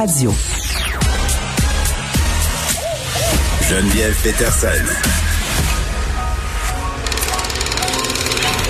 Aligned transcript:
Radio. 0.00 0.32
Geneviève 3.68 4.14
Peterson. 4.22 4.68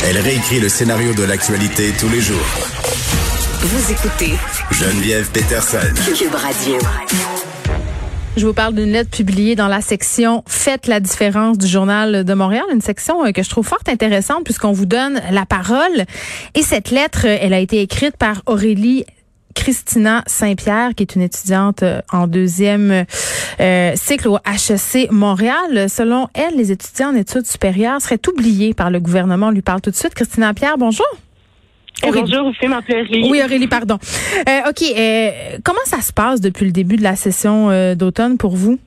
Elle 0.06 0.17
réécrit 0.17 0.59
le 0.61 0.71
scénario 0.71 1.12
de 1.12 1.25
l'actualité 1.25 1.93
tous 2.01 2.09
les 2.09 2.22
jours. 2.22 2.38
Vous 3.61 3.93
écoutez 3.93 4.38
Geneviève 4.71 5.30
Peterson. 5.30 6.14
Cube 6.17 6.35
Radio. 6.35 6.79
Je 8.39 8.47
vous 8.47 8.55
parle 8.55 8.75
d'une 8.75 8.93
lettre 8.93 9.11
publiée 9.11 9.55
dans 9.55 9.69
la 9.69 9.83
section 9.83 10.45
Faites 10.47 10.87
la 10.87 11.01
différence 11.01 11.59
du 11.59 11.67
Journal 11.67 12.25
de 12.25 12.35
Montréal, 12.35 12.65
une 12.73 12.81
section 12.81 13.27
euh, 13.27 13.33
que 13.33 13.43
je 13.43 13.51
trouve 13.51 13.67
fort 13.67 13.83
intéressante 13.87 14.45
puisqu'on 14.45 14.73
vous 14.73 14.87
donne 14.87 15.21
la 15.31 15.45
parole. 15.45 16.07
Et 16.55 16.63
cette 16.63 16.91
lettre, 16.91 17.27
euh, 17.27 17.37
elle 17.39 17.53
a 17.53 17.59
été 17.59 17.83
écrite 17.83 18.17
par 18.17 18.41
Aurélie 18.47 19.05
Christina 19.59 20.22
Saint-Pierre, 20.27 20.95
qui 20.95 21.02
est 21.02 21.16
une 21.16 21.22
étudiante 21.22 21.82
euh, 21.82 22.00
en 22.12 22.29
deuxième 22.29 23.04
euh, 23.61 23.93
cycle 23.96 24.29
au 24.29 24.39
HEC 24.46 25.11
Montréal. 25.11 25.90
Selon 25.90 26.29
elle, 26.32 26.57
les 26.57 26.71
étudiants 26.71 27.08
en 27.11 27.16
études 27.16 27.44
supérieures 27.44 28.00
seraient 28.00 28.21
oubliés 28.29 28.72
par 28.72 28.89
le 28.90 29.00
gouvernement. 29.00 29.49
On 29.49 29.50
lui 29.50 29.63
parle 29.63 29.80
tout 29.80 29.90
de 29.90 29.96
suite. 29.96 30.14
Christina 30.14 30.54
Pierre, 30.54 30.79
bonjour. 30.79 31.07
Bonjour, 32.02 32.44
vous 32.44 32.52
pouvez 32.52 32.69
m'appeler 32.69 33.00
Aurélie. 33.02 33.28
Oui, 33.30 33.42
Aurélie, 33.44 33.66
pardon. 33.66 33.98
Euh, 34.48 34.70
OK, 34.70 34.83
euh, 34.97 35.30
comment 35.64 35.84
ça 35.84 36.00
se 36.02 36.12
passe 36.12 36.41
depuis 36.41 36.64
le 36.64 36.70
début 36.70 36.97
de 36.97 37.02
la 37.02 37.16
session 37.16 37.69
euh, 37.70 37.97
d'automne 37.97 38.38
pour 38.38 38.55
vous? 38.55 38.78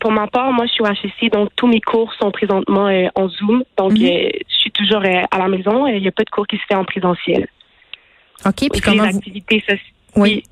Pour 0.00 0.12
ma 0.12 0.26
part, 0.26 0.52
moi, 0.52 0.66
je 0.66 0.72
suis 0.72 0.82
au 0.82 0.86
HEC, 0.86 1.32
donc 1.32 1.48
tous 1.56 1.66
mes 1.66 1.80
cours 1.80 2.12
sont 2.20 2.30
présentement 2.30 2.88
en 3.14 3.28
Zoom. 3.28 3.64
Donc, 3.78 3.92
Mhm. 3.92 3.98
je 4.00 4.54
suis 4.60 4.70
toujours 4.70 5.02
à 5.30 5.38
la 5.38 5.48
maison. 5.48 5.86
Il 5.86 6.00
n'y 6.02 6.08
a 6.08 6.12
pas 6.12 6.22
de 6.24 6.30
cours 6.30 6.46
qui 6.46 6.56
se 6.56 6.62
fait 6.68 6.76
en 6.76 6.84
présentiel. 6.84 7.48
OK, 8.46 8.68
puis 8.70 8.80
comment 8.80 9.04
les 9.04 9.10
vous... 9.10 9.18
activités 9.18 9.60
sociales. 9.60 9.78
Oui. 10.16 10.42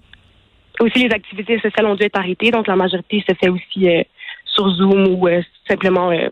Aussi, 0.81 1.07
les 1.07 1.15
activités 1.15 1.61
sociales 1.61 1.87
ont 1.87 1.95
dû 1.95 2.05
être 2.05 2.19
arrêtées. 2.19 2.51
Donc, 2.51 2.67
la 2.67 2.77
majorité 2.77 3.23
se 3.29 3.35
fait 3.35 3.49
aussi 3.49 3.89
euh, 3.89 4.03
sur 4.47 4.69
Zoom 4.71 5.09
ou 5.09 5.29
euh, 5.29 5.43
simplement 5.69 6.11
euh, 6.11 6.29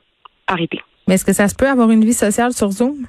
arrêtée. 0.47 0.81
Mais 1.07 1.15
est-ce 1.15 1.25
que 1.25 1.33
ça 1.33 1.49
se 1.49 1.55
peut 1.55 1.69
avoir 1.69 1.91
une 1.91 2.05
vie 2.05 2.15
sociale 2.15 2.53
sur 2.53 2.71
Zoom? 2.71 3.07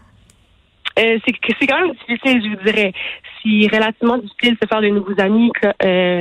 Euh, 0.98 1.18
c'est 1.26 1.68
quand 1.68 1.82
même 1.82 1.92
difficile, 1.92 2.44
je 2.44 2.50
vous 2.50 2.64
dirais. 2.64 2.94
C'est 3.42 3.74
relativement 3.74 4.18
difficile 4.18 4.56
de 4.56 4.60
se 4.62 4.68
faire 4.68 4.82
de 4.82 4.90
nouveaux 4.90 5.20
amis, 5.20 5.52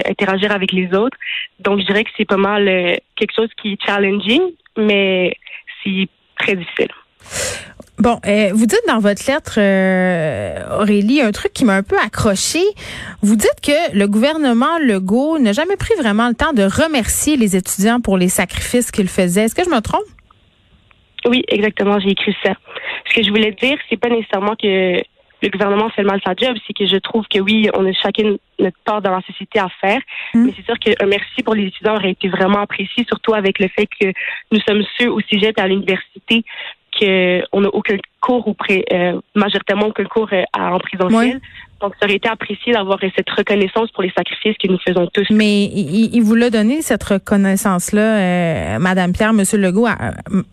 interagir 0.09 0.53
avec 0.53 0.71
les 0.73 0.95
autres. 0.95 1.17
Donc, 1.59 1.81
je 1.81 1.87
dirais 1.87 2.05
que 2.05 2.11
c'est 2.17 2.25
pas 2.25 2.37
mal 2.37 2.67
quelque 3.17 3.35
chose 3.35 3.49
qui 3.61 3.73
est 3.73 3.85
challenging, 3.85 4.43
mais 4.77 5.37
c'est 5.83 6.09
très 6.39 6.55
difficile. 6.55 6.91
Bon, 7.99 8.21
euh, 8.27 8.51
vous 8.55 8.67
dites 8.67 8.83
dans 8.87 9.01
votre 9.01 9.27
lettre, 9.27 9.55
euh, 9.59 10.81
Aurélie, 10.81 11.21
un 11.21 11.33
truc 11.33 11.53
qui 11.53 11.65
m'a 11.65 11.75
un 11.75 11.83
peu 11.83 11.99
accroché. 11.99 12.61
Vous 13.23 13.35
dites 13.35 13.61
que 13.61 13.93
le 13.93 14.07
gouvernement 14.07 14.79
Legault 14.79 15.41
n'a 15.41 15.53
jamais 15.53 15.77
pris 15.77 15.95
vraiment 15.99 16.29
le 16.29 16.35
temps 16.35 16.53
de 16.53 16.63
remercier 16.63 17.37
les 17.37 17.57
étudiants 17.57 18.01
pour 18.01 18.17
les 18.17 18.29
sacrifices 18.29 18.93
qu'ils 18.93 19.09
faisaient. 19.09 19.45
Est-ce 19.45 19.55
que 19.57 19.65
je 19.65 19.71
me 19.71 19.81
trompe? 19.81 20.05
Oui, 21.25 21.43
exactement, 21.49 21.99
j'ai 21.99 22.11
écrit 22.11 22.37
ça. 22.45 22.53
Ce 23.09 23.15
que 23.15 23.25
je 23.25 23.31
voulais 23.31 23.51
dire, 23.61 23.77
c'est 23.91 23.97
pas 23.97 24.09
nécessairement 24.09 24.55
que 24.55 25.03
le 25.43 25.49
gouvernement 25.51 25.89
fait 25.91 26.03
mal 26.03 26.21
sa 26.25 26.35
job, 26.35 26.57
c'est 26.67 26.73
que 26.73 26.87
je 26.87 26.97
trouve 26.97 27.25
que 27.33 27.39
oui, 27.39 27.69
on 27.75 27.87
a 27.87 27.93
chacun 27.93 28.35
notre 28.59 28.77
part 28.85 29.01
dans 29.03 29.13
la 29.13 29.21
société 29.23 29.59
à 29.61 29.69
faire, 29.81 30.01
Mm. 30.35 30.47
mais 30.47 30.53
c'est 30.57 30.65
sûr 30.65 30.79
qu'un 30.79 31.07
merci 31.07 31.43
pour 31.45 31.55
les 31.55 31.67
étudiants 31.67 31.95
aurait 31.95 32.11
été 32.11 32.29
vraiment 32.29 32.61
apprécié, 32.61 33.05
surtout 33.07 33.35
avec 33.35 33.59
le 33.61 33.69
fait 33.69 33.87
que 34.01 34.09
nous 34.53 34.61
sommes 34.69 34.83
ceux 34.99 35.11
au 35.11 35.21
cégep 35.31 35.57
et 35.57 35.61
à 35.61 35.69
l'université 35.69 36.45
qu'on 36.99 37.61
n'a 37.61 37.69
aucun 37.73 37.97
cours 38.21 38.49
ou 38.49 38.55
pré, 38.55 38.85
euh, 38.93 39.21
majoritairement 39.37 39.87
aucun 39.87 40.05
cours 40.05 40.29
euh, 40.33 40.43
à- 40.53 40.75
en 40.75 40.79
présentiel. 40.79 41.41
Donc, 41.81 41.93
ça 42.01 42.07
aurait 42.07 42.17
été 42.17 42.29
apprécié 42.29 42.73
d'avoir 42.73 42.99
euh, 43.05 43.09
cette 43.15 43.31
reconnaissance 43.31 43.93
pour 43.93 44.03
les 44.03 44.11
sacrifices 44.11 44.57
que 44.61 44.67
nous 44.67 44.79
faisons 44.85 45.07
tous. 45.15 45.27
Mais 45.31 45.65
il, 45.67 46.11
il 46.13 46.23
vous 46.23 46.35
l'a 46.35 46.51
donné, 46.51 46.83
cette 46.83 47.05
reconnaissance-là, 47.05 48.01
euh, 48.19 48.79
Madame 48.81 49.13
Pierre, 49.13 49.33
Monsieur 49.33 49.59
Legault, 49.59 49.87
à, 49.87 49.97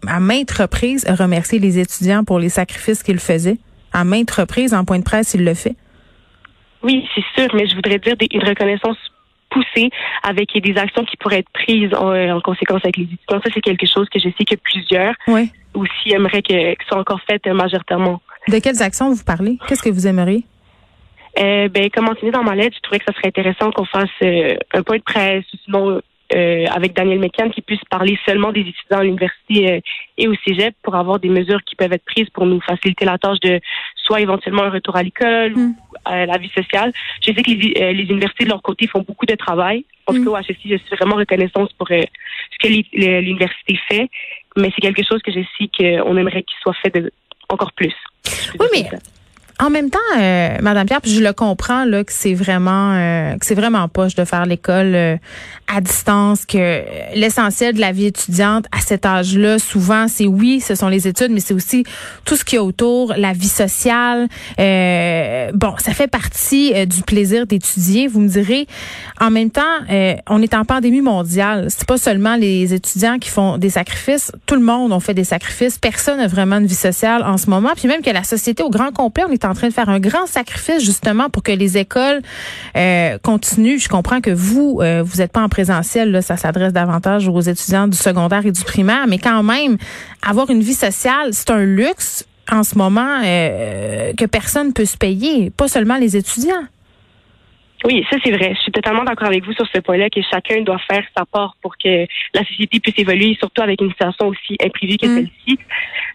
à 0.07 0.19
maintes 0.19 0.51
reprises, 0.51 1.07
a 1.07 1.15
remercié 1.15 1.57
les 1.57 1.79
étudiants 1.79 2.23
pour 2.23 2.37
les 2.37 2.49
sacrifices 2.49 3.01
qu'ils 3.01 3.19
faisaient? 3.19 3.57
À 3.95 4.03
maintes 4.03 4.31
reprises, 4.31 4.73
en 4.73 4.83
point 4.83 4.99
de 4.99 5.03
presse, 5.03 5.33
il 5.35 5.45
le 5.45 5.53
fait? 5.53 5.75
Oui, 6.83 7.07
c'est 7.15 7.23
sûr, 7.35 7.49
mais 7.55 7.65
je 7.65 7.75
voudrais 7.75 7.97
dire 7.97 8.17
des, 8.17 8.27
une 8.31 8.43
reconnaissance 8.43 8.97
poussée 9.49 9.89
avec 10.21 10.49
des 10.53 10.77
actions 10.77 11.05
qui 11.05 11.15
pourraient 11.15 11.39
être 11.39 11.51
prises 11.53 11.93
en, 11.93 12.11
euh, 12.11 12.33
en 12.33 12.41
conséquence 12.41 12.81
avec 12.83 12.97
les 12.97 13.03
étudiants. 13.03 13.41
Ça, 13.41 13.49
c'est 13.53 13.61
quelque 13.61 13.87
chose 13.87 14.07
que 14.09 14.19
je 14.19 14.27
sais 14.37 14.43
que 14.43 14.55
plusieurs 14.55 15.15
Oui. 15.29 15.49
aussi 15.73 16.11
aimeraient 16.11 16.41
que, 16.41 16.73
que 16.75 16.85
soit 16.85 16.99
encore 16.99 17.21
fait 17.21 17.41
euh, 17.47 17.53
majoritairement. 17.53 18.21
De 18.49 18.59
quelles 18.59 18.81
actions 18.83 19.09
vous 19.13 19.23
parlez? 19.23 19.57
Qu'est-ce 19.67 19.81
que 19.81 19.89
vous 19.89 20.07
aimeriez? 20.07 20.43
Euh, 21.39 21.69
ben, 21.69 21.89
comme 21.89 22.05
mentionné 22.05 22.31
dans 22.31 22.43
ma 22.43 22.55
lettre, 22.55 22.75
je 22.75 22.81
trouvais 22.81 22.99
que 22.99 23.05
ça 23.05 23.13
serait 23.13 23.29
intéressant 23.29 23.71
qu'on 23.71 23.85
fasse 23.85 24.09
euh, 24.23 24.55
un 24.73 24.83
point 24.83 24.97
de 24.97 25.03
presse, 25.03 25.45
sinon 25.63 26.01
euh, 26.35 26.65
avec 26.71 26.93
Daniel 26.93 27.19
McCann, 27.19 27.49
qui 27.51 27.61
puisse 27.61 27.83
parler 27.89 28.17
seulement 28.25 28.51
des 28.51 28.61
étudiants 28.61 28.99
à 28.99 29.03
l'université 29.03 29.71
euh, 29.71 29.79
et 30.17 30.27
au 30.27 30.35
cégep 30.45 30.75
pour 30.83 30.95
avoir 30.95 31.19
des 31.19 31.29
mesures 31.29 31.63
qui 31.63 31.75
peuvent 31.75 31.93
être 31.93 32.05
prises 32.05 32.29
pour 32.31 32.45
nous 32.45 32.59
faciliter 32.61 33.05
la 33.05 33.17
tâche 33.17 33.39
de 33.39 33.59
soit 33.95 34.21
éventuellement 34.21 34.63
un 34.63 34.69
retour 34.69 34.95
à 34.95 35.03
l'école 35.03 35.53
Mm. 35.55 35.69
ou 35.71 35.75
à 36.05 36.25
la 36.25 36.37
vie 36.37 36.49
sociale. 36.49 36.91
Je 37.21 37.31
sais 37.33 37.41
que 37.41 37.49
les, 37.51 37.73
euh, 37.81 37.91
les 37.93 38.03
universités 38.03 38.43
de 38.43 38.49
leur 38.49 38.61
côté 38.61 38.87
font 38.87 39.01
beaucoup 39.07 39.25
de 39.25 39.35
travail. 39.35 39.85
En 40.07 40.13
tout 40.13 40.21
Mm. 40.21 40.25
cas, 40.25 40.31
au 40.31 40.37
HSI, 40.43 40.69
je 40.69 40.77
suis 40.77 40.95
vraiment 40.95 41.15
reconnaissante 41.15 41.71
pour 41.77 41.87
ce 41.87 42.57
que 42.61 42.67
l'université 43.21 43.79
fait, 43.87 44.09
mais 44.57 44.71
c'est 44.75 44.81
quelque 44.81 45.03
chose 45.03 45.21
que 45.21 45.31
je 45.31 45.39
sais 45.57 45.69
qu'on 45.77 46.17
aimerait 46.17 46.43
qu'il 46.43 46.57
soit 46.61 46.75
fait 46.83 46.93
de, 46.93 47.11
encore 47.49 47.71
plus. 47.73 47.93
Oui, 48.59 48.67
mais. 48.73 48.83
En 49.57 49.69
même 49.69 49.89
temps, 49.89 49.99
euh, 50.17 50.57
Madame 50.61 50.85
Pierre, 50.85 50.99
je 51.05 51.21
le 51.21 51.31
comprends 51.31 51.85
là 51.85 52.03
que 52.03 52.11
c'est 52.11 52.33
vraiment 52.33 52.93
euh, 52.93 53.37
que 53.37 53.45
c'est 53.45 53.55
vraiment 53.55 53.87
poche 53.87 54.13
de 54.15 54.25
faire 54.25 54.45
l'école 54.45 54.93
euh, 54.95 55.17
à 55.67 55.81
distance, 55.81 56.45
que 56.45 56.57
euh, 56.57 56.81
l'essentiel 57.15 57.73
de 57.73 57.79
la 57.79 57.91
vie 57.91 58.05
étudiante 58.05 58.65
à 58.71 58.81
cet 58.81 59.05
âge-là, 59.05 59.57
souvent, 59.57 60.07
c'est 60.07 60.27
oui, 60.27 60.59
ce 60.59 60.75
sont 60.75 60.89
les 60.89 61.07
études, 61.07 61.31
mais 61.31 61.39
c'est 61.39 61.53
aussi 61.53 61.85
tout 62.23 62.35
ce 62.35 62.45
qu'il 62.45 62.57
y 62.57 62.59
a 62.59 62.63
autour, 62.63 63.13
la 63.17 63.33
vie 63.33 63.47
sociale. 63.47 64.27
Euh, 64.59 65.51
bon, 65.53 65.73
ça 65.79 65.93
fait 65.93 66.07
partie 66.07 66.73
euh, 66.75 66.85
du 66.85 67.01
plaisir 67.01 67.47
d'étudier. 67.47 68.07
Vous 68.07 68.19
me 68.19 68.27
direz, 68.27 68.67
en 69.19 69.31
même 69.31 69.49
temps, 69.49 69.61
on 70.29 70.41
est 70.41 70.53
en 70.53 70.65
pandémie 70.65 71.01
mondiale. 71.01 71.67
C'est 71.69 71.87
pas 71.87 71.97
seulement 71.97 72.35
les 72.35 72.73
étudiants 72.73 73.17
qui 73.17 73.29
font 73.29 73.57
des 73.57 73.69
sacrifices. 73.69 74.31
Tout 74.45 74.55
le 74.55 74.61
monde 74.61 74.93
a 74.93 74.99
fait 74.99 75.13
des 75.13 75.23
sacrifices. 75.23 75.77
Personne 75.77 76.17
n'a 76.17 76.27
vraiment 76.27 76.57
une 76.57 76.65
vie 76.65 76.75
sociale 76.75 77.23
en 77.23 77.37
ce 77.37 77.49
moment. 77.49 77.69
Puis 77.75 77.87
même 77.87 78.01
que 78.01 78.09
la 78.09 78.23
société 78.23 78.63
au 78.63 78.69
grand 78.69 78.91
complet, 78.91 79.23
on 79.27 79.31
est 79.31 79.44
en 79.45 79.53
train 79.53 79.67
de 79.67 79.73
faire 79.73 79.89
un 79.89 79.99
grand 79.99 80.25
sacrifice 80.25 80.83
justement 80.83 81.29
pour 81.29 81.43
que 81.43 81.51
les 81.51 81.77
écoles 81.77 82.21
euh, 82.75 83.17
continuent. 83.21 83.79
Je 83.79 83.89
comprends 83.89 84.21
que 84.21 84.31
vous, 84.31 84.79
euh, 84.81 85.03
vous 85.03 85.17
n'êtes 85.17 85.31
pas 85.31 85.41
en 85.41 85.49
présentiel. 85.49 86.11
Là, 86.11 86.21
ça 86.21 86.37
s'adresse 86.37 86.73
davantage 86.73 87.27
aux 87.27 87.41
étudiants 87.41 87.87
du 87.87 87.97
secondaire 87.97 88.45
et 88.45 88.51
du 88.51 88.63
primaire. 88.63 89.07
Mais 89.07 89.17
quand 89.17 89.43
même, 89.43 89.77
avoir 90.21 90.49
une 90.49 90.61
vie 90.61 90.73
sociale, 90.73 91.29
c'est 91.31 91.49
un 91.51 91.63
luxe 91.63 92.25
en 92.51 92.63
ce 92.63 92.77
moment 92.77 93.21
euh, 93.23 94.13
que 94.13 94.25
personne 94.25 94.73
peut 94.73 94.85
se 94.85 94.97
payer, 94.97 95.49
pas 95.49 95.67
seulement 95.67 95.97
les 95.97 96.15
étudiants. 96.15 96.65
Oui, 97.83 98.03
ça 98.09 98.17
c'est 98.23 98.31
vrai. 98.31 98.53
Je 98.55 98.61
suis 98.61 98.71
totalement 98.71 99.03
d'accord 99.03 99.27
avec 99.27 99.43
vous 99.45 99.53
sur 99.53 99.67
ce 99.67 99.79
point-là 99.79 100.09
que 100.09 100.19
chacun 100.31 100.61
doit 100.61 100.79
faire 100.89 101.03
sa 101.15 101.25
part 101.25 101.55
pour 101.61 101.77
que 101.77 102.07
la 102.33 102.43
société 102.45 102.79
puisse 102.79 102.97
évoluer, 102.97 103.35
surtout 103.39 103.61
avec 103.61 103.79
une 103.81 103.89
situation 103.91 104.27
aussi 104.29 104.55
imprévue 104.63 104.97
que 104.97 105.05
Mm. 105.07 105.15
celle-ci. 105.17 105.59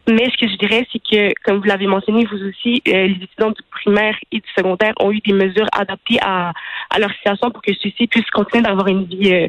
Mais 0.08 0.24
ce 0.30 0.36
que 0.38 0.48
je 0.50 0.56
dirais, 0.56 0.84
c'est 0.90 0.98
que, 0.98 1.32
comme 1.44 1.58
vous 1.58 1.64
l'avez 1.64 1.86
mentionné, 1.86 2.24
vous 2.24 2.38
aussi, 2.48 2.82
euh, 2.88 3.06
les 3.06 3.22
étudiants 3.22 3.50
du 3.50 3.62
primaire 3.70 4.16
et 4.32 4.38
du 4.38 4.48
secondaire 4.56 4.94
ont 4.98 5.12
eu 5.12 5.20
des 5.20 5.32
mesures 5.34 5.66
adaptées 5.72 6.18
à, 6.22 6.52
à 6.90 6.98
leur 6.98 7.12
situation 7.12 7.50
pour 7.52 7.62
que 7.62 7.72
ceux-ci 7.80 8.06
puissent 8.08 8.30
continuer 8.32 8.62
d'avoir 8.64 8.88
une 8.88 9.04
vie, 9.04 9.32
euh, 9.32 9.46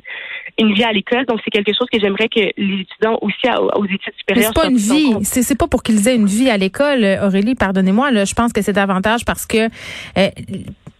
une 0.59 0.73
vie 0.73 0.83
à 0.83 0.91
l'école. 0.91 1.25
Donc, 1.25 1.39
c'est 1.43 1.49
quelque 1.49 1.73
chose 1.75 1.87
que 1.91 1.99
j'aimerais 1.99 2.27
que 2.29 2.41
les 2.57 2.81
étudiants 2.81 3.17
aussi 3.21 3.47
à- 3.47 3.59
aux 3.61 3.85
études 3.85 4.13
supérieures 4.19 4.51
c'est 4.53 4.61
pas 4.61 4.67
une 4.67 4.77
vie. 4.77 5.13
C'est 5.23 5.41
c'est 5.41 5.57
pas 5.57 5.67
pour 5.67 5.81
qu'ils 5.81 6.07
aient 6.07 6.15
une 6.15 6.27
vie 6.27 6.49
à 6.51 6.57
l'école, 6.57 7.03
euh, 7.03 7.25
Aurélie. 7.25 7.55
Pardonnez-moi. 7.55 8.11
Là, 8.11 8.25
je 8.25 8.33
pense 8.35 8.53
que 8.53 8.61
c'est 8.61 8.73
davantage 8.73 9.25
parce 9.25 9.47
que 9.47 9.67
euh, 10.17 10.27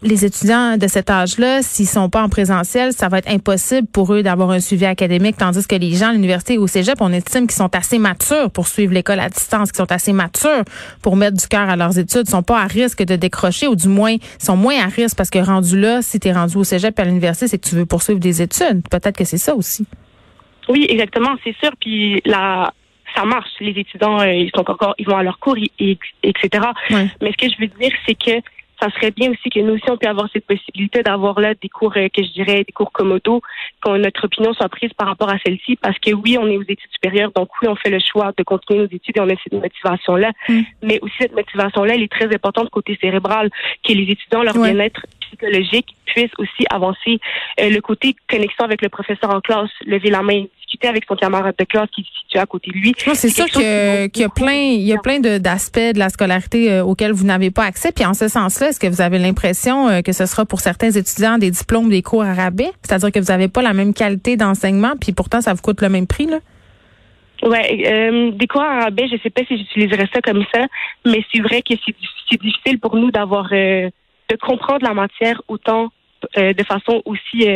les 0.04 0.26
étudiants 0.26 0.78
de 0.78 0.88
cet 1.02 1.10
âge-là, 1.10 1.64
s'ils 1.64 1.88
sont 1.88 2.10
pas 2.12 2.22
en 2.22 2.30
présentiel, 2.30 2.94
ça 2.94 3.08
va 3.10 3.18
être 3.18 3.28
impossible 3.28 3.88
pour 3.88 4.14
eux 4.14 4.22
d'avoir 4.22 4.52
un 4.52 4.60
suivi 4.60 4.86
académique, 4.86 5.36
tandis 5.36 5.66
que 5.66 5.76
les 5.76 5.94
gens 5.96 6.10
à 6.10 6.14
l'université 6.14 6.54
et 6.54 6.58
au 6.60 6.68
cégep, 6.68 6.96
on 7.02 7.12
estime 7.12 7.48
qu'ils 7.48 7.56
sont 7.58 7.76
assez 7.76 7.98
matures 7.98 8.52
pour 8.52 8.68
suivre 8.68 8.94
l'école 8.94 9.20
à 9.20 9.28
distance, 9.28 9.72
qu'ils 9.72 9.78
sont 9.84 9.92
assez 9.92 10.14
matures 10.14 10.64
pour 11.02 11.16
mettre 11.16 11.38
du 11.38 11.48
cœur 11.48 11.68
à 11.70 11.76
leurs 11.76 11.98
études, 11.98 12.30
sont 12.30 12.44
pas 12.44 12.62
à 12.62 12.68
risque 12.68 13.04
de 13.04 13.16
décrocher 13.16 13.68
ou 13.68 13.76
du 13.76 13.88
moins 13.88 14.16
sont 14.38 14.56
moins 14.56 14.80
à 14.80 14.86
risque 14.86 15.18
parce 15.18 15.32
que 15.32 15.40
rendu 15.40 15.80
là, 15.80 16.04
si 16.04 16.20
tu 16.20 16.28
es 16.28 16.34
rendu 16.34 16.56
au 16.58 16.64
cégep 16.64 16.98
et 17.00 17.02
à 17.02 17.06
l'université, 17.06 17.48
c'est 17.48 17.58
que 17.58 17.68
tu 17.68 17.74
veux 17.76 17.88
poursuivre 17.88 18.20
des 18.20 18.44
études. 18.44 18.88
Peut-être 18.88 19.18
que 19.18 19.26
c'est 19.26 19.40
ça 19.40 19.56
aussi. 19.56 19.88
Oui, 20.70 20.86
exactement, 20.88 21.36
c'est 21.44 21.56
sûr. 21.58 21.72
Puis 21.80 22.22
là, 22.26 22.72
ça 23.16 23.26
marche. 23.26 23.50
Les 23.60 23.72
étudiants, 23.72 24.20
euh, 24.22 24.32
ils 24.32 24.52
sont 24.56 24.70
encore, 24.70 24.94
ils 25.00 25.08
vont 25.08 25.18
à 25.18 25.24
leur 25.24 25.40
cours, 25.40 25.58
et, 25.58 25.72
et- 25.80 25.98
etc. 26.22 26.64
Ouais. 26.92 27.08
Mais 27.22 27.32
ce 27.32 27.38
que 27.48 27.52
je 27.52 27.60
veux 27.60 27.68
dire, 27.80 27.92
c'est 28.06 28.14
que 28.14 28.40
ça 28.82 28.90
serait 28.92 29.12
bien 29.12 29.32
aussi 29.32 29.50
que 29.50 29.60
nous 29.60 29.74
aussi, 29.74 29.84
on 29.90 29.98
puisse 29.98 30.10
avoir 30.10 30.28
cette 30.34 30.46
possibilité 30.46 31.04
d'avoir 31.04 31.40
là 31.40 31.54
des 31.54 31.70
cours, 31.70 31.94
euh, 31.98 32.08
que 32.10 32.24
je 32.24 32.32
dirais, 32.32 32.64
des 32.64 32.74
cours 32.74 32.92
commodo, 32.92 33.42
que 33.82 33.98
notre 33.98 34.26
opinion 34.26 34.54
soit 34.54 34.70
prise 34.70 34.92
par 34.94 35.08
rapport 35.08 35.30
à 35.30 35.38
celle-ci, 35.46 35.76
parce 35.76 35.98
que 36.00 36.12
oui, 36.12 36.38
on 36.40 36.48
est 36.48 36.58
aux 36.58 36.64
études 36.64 36.92
supérieures, 36.92 37.32
donc 37.36 37.50
oui, 37.62 37.68
on 37.68 37.76
fait 37.76 37.90
le 37.90 38.00
choix 38.00 38.32
de 38.36 38.44
continuer 38.44 38.82
nos 38.82 38.86
études 38.86 39.18
et 39.18 39.20
on 39.20 39.30
a 39.30 39.36
cette 39.44 39.54
motivation-là, 39.54 40.32
mm. 40.50 40.62
mais 40.84 41.00
aussi 41.02 41.16
cette 41.20 41.36
motivation-là, 41.36 41.96
elle 41.96 42.04
est 42.04 42.12
très 42.12 42.34
importante 42.34 42.70
côté 42.70 42.98
cérébral, 43.00 43.50
que 43.88 43.94
les 43.94 44.12
étudiants, 44.12 44.44
leur 44.44 44.56
bien-être 44.56 45.06
psychologique 45.22 45.96
puissent 46.06 46.38
aussi 46.38 46.66
avancer. 46.70 47.20
Euh, 47.60 47.70
le 47.70 47.82
côté 47.82 48.16
connexion 48.30 48.66
avec 48.66 48.82
le 48.82 48.90
professeur 48.90 49.34
en 49.34 49.42
classe, 49.42 49.72
lever 49.86 50.10
la 50.10 50.22
main, 50.22 50.46
discuter 50.72 50.88
avec 50.88 51.04
son 51.08 51.16
camarade 51.16 51.56
de 51.58 51.66
classe 51.66 51.90
qui 51.94 52.04
se 52.04 52.10
situe 52.22 52.38
à 52.38 52.46
côté 52.46 52.72
de 52.72 52.78
lui. 52.78 52.94
C'est 52.98 53.30
sûr 53.30 53.46
qu'il 53.46 53.62
y 53.64 54.24
a 54.24 54.30
plein, 54.30 54.54
il 54.54 54.82
y 54.82 54.94
a 54.94 54.98
plein 54.98 55.20
d'aspects 55.20 55.80
de, 55.80 56.00
la 56.00 56.10
scolarité 56.10 56.72
euh, 56.72 56.84
auxquels 56.84 57.12
vous 57.12 57.26
n'avez 57.26 57.52
pas 57.52 57.64
accès. 57.64 57.92
Puis 57.92 58.06
en 58.06 58.14
ce 58.14 58.28
sens-là, 58.28 58.70
est-ce 58.70 58.80
que 58.80 58.88
vous 58.88 59.02
avez 59.02 59.20
l'impression 59.20 59.90
euh, 59.90 60.02
que 60.02 60.12
ce 60.12 60.26
sera 60.26 60.46
pour 60.46 60.62
certains 60.62 60.92
étudiants 60.92 61.38
des 61.38 61.52
diplômes 61.52 61.90
des 61.90 62.02
cours 62.02 62.24
à 62.24 62.34
C'est-à-dire 62.34 63.12
que 63.12 63.20
vous 63.20 63.32
n'avez 63.32 63.48
pas 63.48 63.62
la 63.62 63.74
même 63.74 63.94
qualité 63.94 64.38
d'enseignement, 64.38 64.94
puis 65.00 65.12
pourtant 65.12 65.42
ça 65.42 65.54
vous 65.54 65.62
coûte 65.62 65.82
le 65.82 65.90
même 65.90 66.08
prix, 66.08 66.28
là? 66.28 66.40
Ouais, 67.44 67.88
euh, 67.88 68.32
des 68.32 68.46
cours 68.46 68.62
à 68.62 68.84
rabais, 68.84 69.08
je 69.12 69.18
sais 69.24 69.32
pas 69.32 69.42
si 69.48 69.58
j'utiliserais 69.58 70.08
ça 70.14 70.22
comme 70.22 70.46
ça, 70.54 70.68
mais 71.06 71.24
c'est 71.34 71.42
vrai 71.42 71.64
que 71.64 71.74
c'est 71.84 72.40
difficile 72.40 72.80
pour 72.80 72.96
nous 72.96 73.10
d'avoir 73.10 73.50
de 73.50 73.92
comprendre 74.40 74.86
la 74.86 74.94
matière 74.94 75.42
autant 75.48 75.90
euh, 76.38 76.54
de 76.54 76.64
façon 76.64 77.02
aussi 77.06 77.48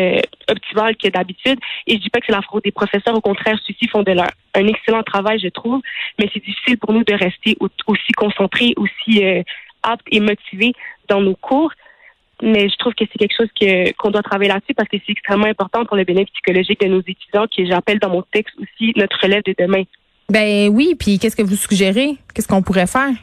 optimale 0.50 0.96
que 0.96 1.08
d'habitude. 1.10 1.60
Et 1.88 1.96
je 1.96 2.02
dis 2.02 2.10
pas 2.10 2.20
que 2.20 2.28
c'est 2.28 2.32
la 2.32 2.42
faute 2.42 2.64
des 2.64 2.72
professeurs. 2.72 3.16
Au 3.16 3.22
contraire, 3.22 3.58
ceux-ci 3.66 3.88
font 3.88 4.04
de 4.04 4.12
leur 4.12 4.30
un 4.54 4.68
excellent 4.68 5.04
travail, 5.04 5.40
je 5.40 5.50
trouve. 5.50 5.82
Mais 6.20 6.30
c'est 6.34 6.44
difficile 6.44 6.78
pour 6.78 6.94
nous 6.94 7.04
de 7.04 7.14
rester 7.14 7.58
aussi 7.60 8.12
concentrés, 8.16 8.74
aussi 8.78 9.24
euh, 9.24 9.44
aptes 9.84 10.08
et 10.12 10.20
motivés 10.20 10.74
dans 11.08 11.22
nos 11.22 11.36
cours. 11.36 11.72
Mais 12.42 12.68
je 12.68 12.76
trouve 12.78 12.94
que 12.94 13.06
c'est 13.12 13.18
quelque 13.18 13.36
chose 13.36 13.50
que 13.60 13.94
qu'on 13.94 14.12
doit 14.12 14.24
travailler 14.24 14.50
là-dessus 14.50 14.74
parce 14.74 14.90
que 14.90 14.98
c'est 15.06 15.12
extrêmement 15.12 15.46
important 15.48 15.86
pour 15.86 15.96
le 15.96 16.04
bien-être 16.04 16.32
psychologique 16.34 16.82
de 16.82 16.88
nos 16.88 17.00
étudiants, 17.00 17.46
que 17.48 17.66
j'appelle 17.66 18.00
dans 18.00 18.10
mon 18.10 18.24
texte 18.24 18.56
aussi 18.60 18.94
notre 18.98 19.18
relève 19.22 19.44
de 19.44 19.56
demain. 19.58 19.84
Ben 20.30 20.70
oui, 20.70 20.96
puis 21.00 21.20
qu'est-ce 21.20 21.36
que 21.36 21.44
vous 21.44 21.56
suggérez? 21.56 22.18
Qu'est-ce 22.34 22.48
qu'on 22.48 22.64
pourrait 22.64 22.88
faire? 22.88 23.14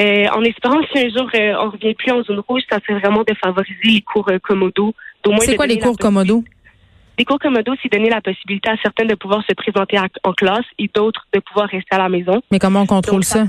Euh, 0.00 0.26
en 0.32 0.42
espérant 0.44 0.80
si 0.92 0.98
un 0.98 1.08
jour 1.08 1.28
euh, 1.34 1.54
on 1.60 1.70
revient 1.70 1.94
plus 1.94 2.12
en 2.12 2.22
zone 2.22 2.40
rouge, 2.46 2.62
ça 2.70 2.78
serait 2.86 3.00
vraiment 3.00 3.24
de 3.24 3.34
favoriser 3.34 3.78
les 3.82 4.00
cours 4.00 4.28
euh, 4.30 4.38
commodo. 4.38 4.94
C'est 5.40 5.56
quoi 5.56 5.66
les 5.66 5.78
cours 5.78 5.96
commodo? 5.98 6.44
Les 7.18 7.24
cours 7.24 7.40
commodo, 7.40 7.72
c'est 7.82 7.90
donner 7.90 8.08
la 8.08 8.20
possibilité 8.20 8.70
à 8.70 8.76
certains 8.80 9.06
de 9.06 9.16
pouvoir 9.16 9.42
se 9.48 9.52
présenter 9.54 9.98
en 10.22 10.32
classe 10.32 10.64
et 10.78 10.88
d'autres 10.94 11.26
de 11.34 11.40
pouvoir 11.40 11.68
rester 11.68 11.96
à 11.96 11.98
la 11.98 12.08
maison. 12.08 12.40
Mais 12.52 12.60
comment 12.60 12.82
on 12.82 12.86
contrôle 12.86 13.24
ça? 13.24 13.46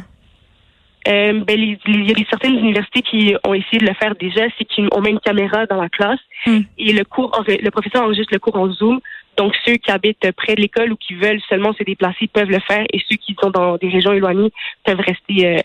Euh, 1.07 1.44
ben, 1.46 1.57
il 1.57 2.10
y 2.10 2.12
a 2.12 2.25
certaines 2.30 2.57
universités 2.57 3.04
qui 3.04 3.36
ont 3.45 3.54
essayé 3.54 3.78
de 3.78 3.86
le 3.86 3.94
faire 3.94 4.16
déjà, 4.16 4.42
c'est 4.57 4.66
qu'ils 4.66 4.88
ont 4.92 5.02
mis 5.02 5.12
une 5.12 5.19
caméra 5.19 5.66
dans 5.68 5.80
la 5.80 5.88
classe 5.88 6.19
hmm. 6.45 6.62
et 6.78 6.94
le 6.94 7.04
cours, 7.06 7.44
le 7.48 7.69
professeur 7.69 8.04
enregistre 8.04 8.34
le 8.34 8.40
cours 8.40 8.56
en 8.56 8.72
Zoom. 8.72 9.00
Donc, 9.38 9.54
ceux 9.66 9.75
qui 9.75 9.92
habitent 9.92 10.31
près 10.36 10.56
de 10.56 10.62
l'école 10.62 10.92
ou 10.92 10.98
qui 10.98 11.13
veulent 11.13 11.40
seulement 11.48 11.74
se 11.74 11.84
déplacer 11.84 12.28
peuvent 12.28 12.50
le 12.50 12.60
faire 12.60 12.86
et 12.92 13.00
ceux 13.07 13.16
qui 13.16 13.36
sont 13.42 13.52
dans 13.52 13.78
des 13.78 13.88
régions 13.88 14.12
éloignées 14.12 14.52
peuvent 14.84 15.00
rester 15.00 15.63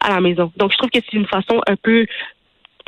à 0.00 0.10
la 0.10 0.20
maison. 0.20 0.50
Donc, 0.56 0.72
je 0.72 0.78
trouve 0.78 0.90
que 0.90 0.98
c'est 0.98 1.16
une 1.16 1.26
façon 1.26 1.60
un 1.66 1.76
peu 1.76 2.06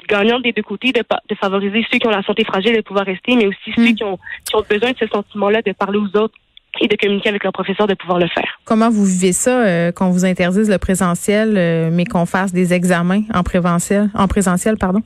gagnante 0.08 0.42
des 0.42 0.52
deux 0.52 0.62
côtés 0.62 0.92
de, 0.92 1.00
de, 1.00 1.34
favoriser 1.36 1.86
ceux 1.90 1.98
qui 1.98 2.06
ont 2.06 2.10
la 2.10 2.22
santé 2.22 2.44
fragile 2.44 2.74
de 2.74 2.80
pouvoir 2.80 3.06
rester, 3.06 3.36
mais 3.36 3.46
aussi 3.46 3.72
ceux 3.76 3.90
hmm. 3.90 3.94
qui 3.94 4.04
ont, 4.04 4.18
qui 4.44 4.56
ont 4.56 4.64
besoin 4.68 4.90
de 4.92 4.96
ce 4.98 5.06
sentiment-là 5.06 5.62
de 5.62 5.72
parler 5.72 5.98
aux 5.98 6.18
autres 6.18 6.34
et 6.80 6.88
de 6.88 6.96
communiquer 6.96 7.28
avec 7.28 7.44
leur 7.44 7.52
professeur 7.52 7.86
de 7.86 7.94
pouvoir 7.94 8.18
le 8.18 8.28
faire. 8.28 8.58
Comment 8.64 8.90
vous 8.90 9.04
vivez 9.04 9.32
ça 9.32 9.64
euh, 9.64 9.92
qu'on 9.92 10.10
vous 10.10 10.24
interdise 10.24 10.70
le 10.70 10.78
présentiel, 10.78 11.56
euh, 11.56 11.90
mais 11.92 12.04
qu'on 12.04 12.26
fasse 12.26 12.52
des 12.52 12.72
examens 12.72 13.22
en 13.34 13.42
présentiel, 13.42 14.10
en 14.14 14.26
présentiel, 14.26 14.76
pardon? 14.78 15.02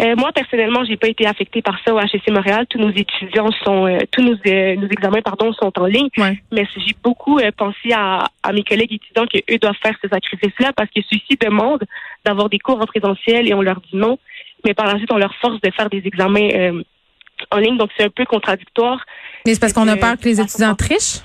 Euh, 0.00 0.14
moi, 0.16 0.30
personnellement, 0.32 0.84
j'ai 0.84 0.96
pas 0.96 1.08
été 1.08 1.26
affectée 1.26 1.60
par 1.60 1.76
ça 1.84 1.92
au 1.92 1.98
HEC 1.98 2.30
Montréal. 2.30 2.66
Tous 2.68 2.78
nos 2.78 2.90
étudiants 2.90 3.50
sont, 3.64 3.86
euh, 3.86 3.98
tous 4.12 4.22
nos, 4.22 4.36
euh, 4.46 4.76
nos, 4.76 4.88
examens, 4.88 5.22
pardon, 5.22 5.52
sont 5.52 5.72
en 5.76 5.86
ligne. 5.86 6.08
Mais 6.16 6.66
j'ai 6.76 6.94
beaucoup 7.02 7.40
pensé 7.56 7.92
à, 7.92 8.28
à, 8.42 8.52
mes 8.52 8.62
collègues 8.62 8.94
étudiants 8.94 9.26
que 9.26 9.38
eux 9.52 9.58
doivent 9.58 9.76
faire 9.82 9.96
ce 10.00 10.08
sacrifice-là 10.08 10.72
parce 10.76 10.90
que 10.90 11.00
ceux-ci 11.10 11.36
demandent 11.40 11.84
d'avoir 12.24 12.48
des 12.48 12.58
cours 12.58 12.80
en 12.80 12.86
présentiel 12.86 13.48
et 13.48 13.54
on 13.54 13.62
leur 13.62 13.80
dit 13.80 13.96
non. 13.96 14.18
Mais 14.64 14.74
par 14.74 14.86
la 14.86 14.98
suite, 14.98 15.12
on 15.12 15.18
leur 15.18 15.34
force 15.36 15.60
de 15.60 15.70
faire 15.70 15.90
des 15.90 16.02
examens 16.04 16.82
en 17.50 17.58
ligne. 17.58 17.76
Donc, 17.76 17.90
c'est 17.96 18.04
un 18.04 18.10
peu 18.10 18.24
contradictoire. 18.24 19.04
Mais 19.46 19.54
c'est 19.54 19.60
parce 19.60 19.72
qu'on 19.72 19.88
a 19.88 19.96
peur 19.96 20.16
que 20.16 20.24
les 20.24 20.40
étudiants 20.40 20.74
trichent? 20.74 21.22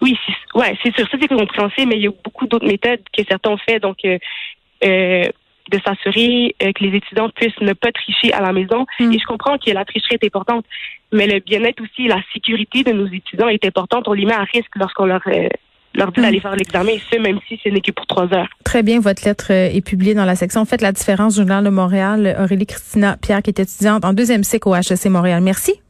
Oui, 0.00 0.16
ouais, 0.54 0.76
c'est 0.82 0.94
sûr. 0.94 1.08
Ça, 1.10 1.16
c'est 1.20 1.28
compréhensible, 1.28 1.88
mais 1.88 1.96
il 1.96 2.02
y 2.02 2.06
a 2.06 2.12
beaucoup 2.24 2.46
d'autres 2.46 2.66
méthodes 2.66 3.00
que 3.16 3.22
certains 3.28 3.50
ont 3.50 3.58
fait. 3.58 3.80
Donc, 3.80 3.98
euh, 4.04 5.24
de 5.70 5.78
s'assurer 5.84 6.54
euh, 6.62 6.72
que 6.72 6.84
les 6.84 6.96
étudiants 6.96 7.28
puissent 7.30 7.60
ne 7.60 7.72
pas 7.72 7.92
tricher 7.92 8.32
à 8.32 8.40
la 8.40 8.52
maison. 8.52 8.86
Hmm. 8.98 9.12
Et 9.12 9.18
je 9.18 9.26
comprends 9.26 9.58
que 9.58 9.70
la 9.70 9.84
tricherie 9.84 10.16
est 10.20 10.26
importante, 10.26 10.64
mais 11.12 11.26
le 11.26 11.40
bien-être 11.40 11.82
aussi, 11.82 12.08
la 12.08 12.20
sécurité 12.32 12.84
de 12.84 12.92
nos 12.92 13.06
étudiants 13.06 13.48
est 13.48 13.64
importante. 13.64 14.08
On 14.08 14.12
les 14.12 14.24
met 14.24 14.34
à 14.34 14.44
risque 14.44 14.74
lorsqu'on 14.76 15.06
leur 15.06 15.22
euh, 15.26 15.48
leur 15.94 16.12
dit 16.12 16.20
hmm. 16.20 16.22
d'aller 16.22 16.40
faire 16.40 16.56
l'examen, 16.56 16.90
et 16.90 17.00
ce, 17.10 17.18
même 17.18 17.38
si 17.48 17.58
ce 17.62 17.68
n'est 17.68 17.80
que 17.80 17.92
pour 17.92 18.06
trois 18.06 18.32
heures. 18.32 18.48
Très 18.64 18.82
bien. 18.82 19.00
Votre 19.00 19.24
lettre 19.24 19.52
euh, 19.52 19.70
est 19.72 19.84
publiée 19.84 20.14
dans 20.14 20.24
la 20.24 20.36
section 20.36 20.64
Faites 20.64 20.82
la 20.82 20.92
différence, 20.92 21.36
Journal 21.36 21.64
de 21.64 21.70
Montréal. 21.70 22.36
Aurélie 22.38 22.66
Christina 22.66 23.16
Pierre, 23.20 23.42
qui 23.42 23.50
est 23.50 23.60
étudiante 23.60 24.04
en 24.04 24.12
deuxième 24.12 24.44
cycle 24.44 24.68
au 24.68 24.74
HEC 24.74 25.06
Montréal. 25.06 25.42
Merci. 25.42 25.80